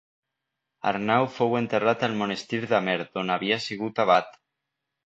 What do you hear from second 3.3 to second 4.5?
havia sigut abat.